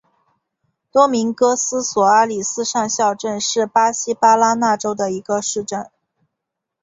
[0.91, 5.91] 多明戈斯索阿里斯上校镇是巴西巴拉那州的一个市镇。